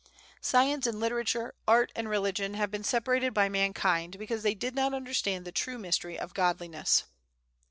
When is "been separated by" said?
2.71-3.47